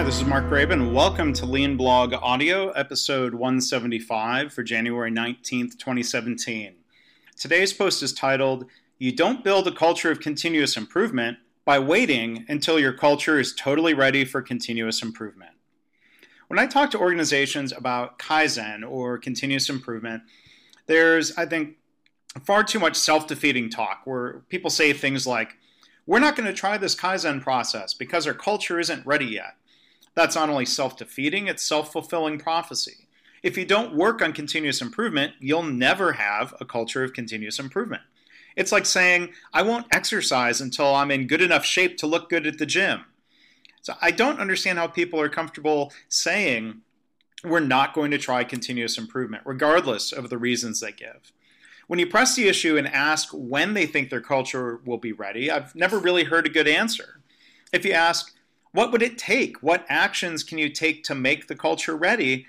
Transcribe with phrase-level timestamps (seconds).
[0.00, 0.94] Hi, this is Mark Graban.
[0.94, 6.72] Welcome to Lean Blog Audio, episode 175 for January 19th, 2017.
[7.36, 8.64] Today's post is titled,
[8.96, 11.36] You Don't Build a Culture of Continuous Improvement
[11.66, 15.52] by Waiting Until Your Culture is Totally Ready for Continuous Improvement.
[16.48, 20.22] When I talk to organizations about Kaizen or continuous improvement,
[20.86, 21.76] there's, I think,
[22.46, 25.58] far too much self defeating talk where people say things like,
[26.06, 29.56] We're not going to try this Kaizen process because our culture isn't ready yet.
[30.14, 33.06] That's not only self defeating, it's self fulfilling prophecy.
[33.42, 38.02] If you don't work on continuous improvement, you'll never have a culture of continuous improvement.
[38.56, 42.46] It's like saying, I won't exercise until I'm in good enough shape to look good
[42.46, 43.04] at the gym.
[43.82, 46.82] So I don't understand how people are comfortable saying
[47.42, 51.32] we're not going to try continuous improvement, regardless of the reasons they give.
[51.86, 55.50] When you press the issue and ask when they think their culture will be ready,
[55.50, 57.20] I've never really heard a good answer.
[57.72, 58.34] If you ask,
[58.72, 59.62] what would it take?
[59.62, 62.46] What actions can you take to make the culture ready?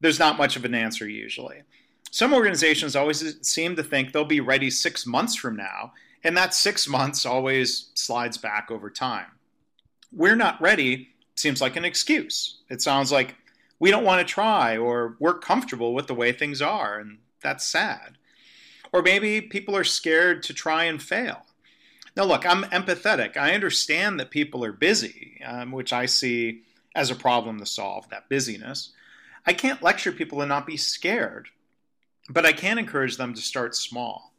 [0.00, 1.62] There's not much of an answer usually.
[2.10, 6.54] Some organizations always seem to think they'll be ready six months from now, and that
[6.54, 9.26] six months always slides back over time.
[10.12, 12.58] We're not ready seems like an excuse.
[12.70, 13.34] It sounds like
[13.78, 17.66] we don't want to try or we're comfortable with the way things are, and that's
[17.66, 18.18] sad.
[18.92, 21.44] Or maybe people are scared to try and fail.
[22.16, 23.36] Now, look, I'm empathetic.
[23.36, 26.62] I understand that people are busy, um, which I see
[26.94, 28.92] as a problem to solve, that busyness.
[29.46, 31.48] I can't lecture people to not be scared,
[32.30, 34.32] but I can encourage them to start small.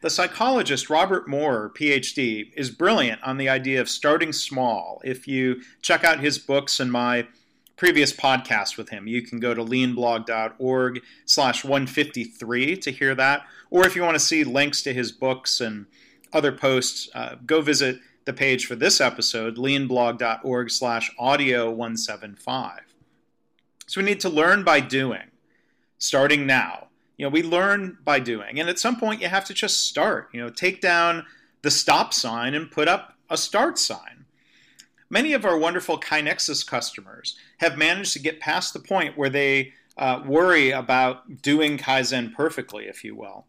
[0.00, 5.00] The psychologist Robert Maurer, PhD, is brilliant on the idea of starting small.
[5.02, 7.26] If you check out his books and my
[7.76, 13.46] previous podcast with him, you can go to leanblog.org slash 153 to hear that.
[13.70, 15.86] Or if you want to see links to his books and
[16.34, 22.80] other posts, uh, go visit the page for this episode, leanblog.org slash audio 175.
[23.86, 25.30] So we need to learn by doing,
[25.98, 26.88] starting now.
[27.16, 28.58] You know, we learn by doing.
[28.58, 30.30] And at some point, you have to just start.
[30.32, 31.26] You know, take down
[31.62, 34.24] the stop sign and put up a start sign.
[35.10, 39.72] Many of our wonderful KaiNexus customers have managed to get past the point where they
[39.96, 43.46] uh, worry about doing Kaizen perfectly, if you will.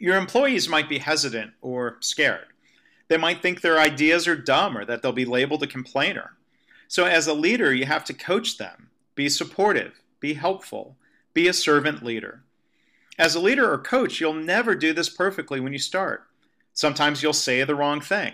[0.00, 2.46] Your employees might be hesitant or scared.
[3.08, 6.32] They might think their ideas are dumb or that they'll be labeled a complainer.
[6.88, 10.96] So, as a leader, you have to coach them, be supportive, be helpful,
[11.34, 12.42] be a servant leader.
[13.18, 16.26] As a leader or coach, you'll never do this perfectly when you start.
[16.72, 18.32] Sometimes you'll say the wrong thing.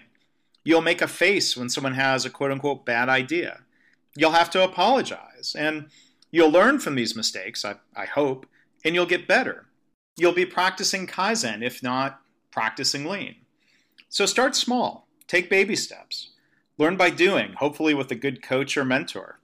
[0.62, 3.62] You'll make a face when someone has a quote unquote bad idea.
[4.16, 5.56] You'll have to apologize.
[5.59, 5.88] And
[6.31, 8.47] you'll learn from these mistakes, I, I hope,
[8.84, 9.66] and you'll get better
[10.16, 13.37] you'll be practicing Kaizen, if not practicing lean.
[14.09, 16.31] So start small, take baby steps,
[16.78, 19.38] learn by doing, hopefully with a good coach or mentor.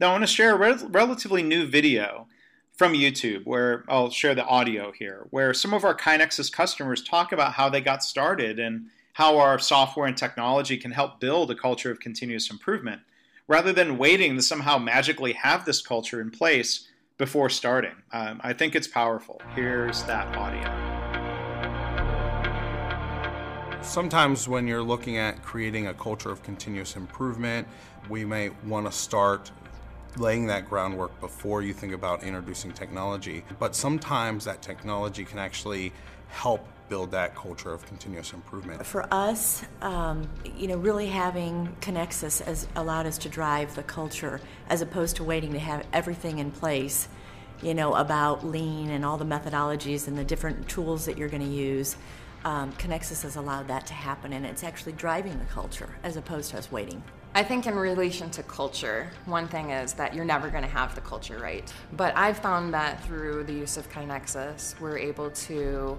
[0.00, 2.26] Now, I want to share a re- relatively new video
[2.72, 7.32] from YouTube where I'll share the audio here, where some of our KaiNexus customers talk
[7.32, 11.56] about how they got started and how our software and technology can help build a
[11.56, 13.00] culture of continuous improvement,
[13.48, 16.86] rather than waiting to somehow magically have this culture in place
[17.18, 17.94] before starting.
[18.12, 19.42] Um, I think it's powerful.
[19.54, 20.98] Here's that audio.
[23.82, 27.66] Sometimes, when you're looking at creating a culture of continuous improvement,
[28.08, 29.50] we may want to start
[30.16, 33.44] laying that groundwork before you think about introducing technology.
[33.58, 35.92] But sometimes that technology can actually
[36.28, 38.84] help build that culture of continuous improvement?
[38.84, 44.40] For us, um, you know, really having KaiNexus has allowed us to drive the culture
[44.68, 47.08] as opposed to waiting to have everything in place,
[47.62, 51.42] you know, about lean and all the methodologies and the different tools that you're going
[51.42, 51.96] to use.
[52.44, 56.52] Um, KaiNexus has allowed that to happen, and it's actually driving the culture as opposed
[56.52, 57.02] to us waiting.
[57.34, 60.94] I think in relation to culture, one thing is that you're never going to have
[60.94, 61.72] the culture right.
[61.92, 65.98] But I've found that through the use of KaiNexus, we're able to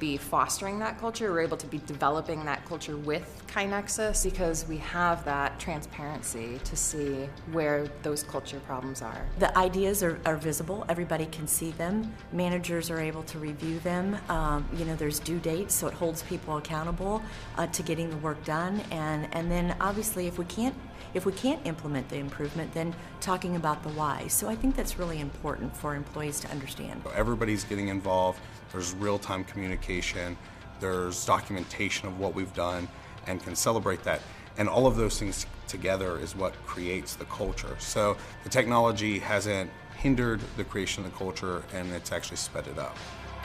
[0.00, 1.30] be fostering that culture.
[1.30, 6.76] We're able to be developing that culture with KaiNexus because we have that transparency to
[6.76, 9.26] see where those culture problems are.
[9.40, 12.14] The ideas are, are visible, everybody can see them.
[12.32, 14.16] Managers are able to review them.
[14.28, 17.20] Um, you know, there's due dates, so it holds people accountable
[17.58, 18.80] uh, to getting the work done.
[18.92, 20.76] And, and then obviously, if we can't
[21.12, 24.28] if we can't implement the improvement, then talking about the why.
[24.28, 27.02] So I think that's really important for employees to understand.
[27.16, 28.38] Everybody's getting involved
[28.72, 30.36] there's real time communication,
[30.80, 32.88] there's documentation of what we've done,
[33.26, 34.20] and can celebrate that.
[34.58, 37.76] And all of those things together is what creates the culture.
[37.78, 42.78] So the technology hasn't hindered the creation of the culture and it's actually sped it
[42.78, 42.96] up.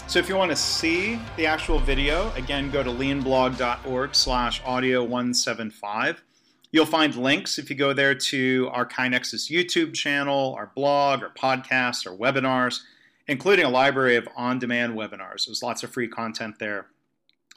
[0.08, 5.02] So if you want to see the actual video, again, go to leanblog.org slash audio
[5.02, 6.24] 175.
[6.72, 11.32] You'll find links if you go there to our KaiNexus YouTube channel, our blog, our
[11.32, 12.82] podcasts, our webinars,
[13.28, 15.46] including a library of on demand webinars.
[15.48, 16.88] There's lots of free content there.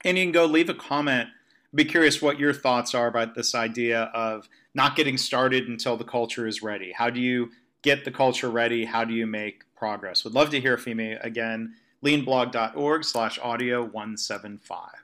[0.04, 1.28] And you can go leave a comment.
[1.74, 6.04] Be curious what your thoughts are about this idea of not getting started until the
[6.04, 6.92] culture is ready.
[6.92, 7.50] How do you
[7.82, 8.84] get the culture ready?
[8.84, 10.24] How do you make progress?
[10.24, 11.74] Would love to hear from you again.
[12.04, 14.97] leanblog.org slash audio 175.